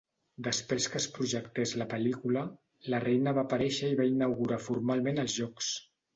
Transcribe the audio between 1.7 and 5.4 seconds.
la pel·lícula, la reina va aparèixer i va inaugurar formalment els